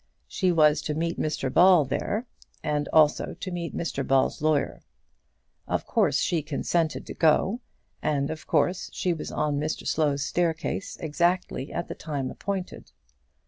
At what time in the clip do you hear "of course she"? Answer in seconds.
5.67-6.41, 8.31-9.13